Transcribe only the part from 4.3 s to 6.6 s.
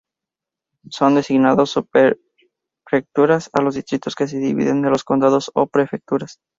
dividen de los condados o prefecturas.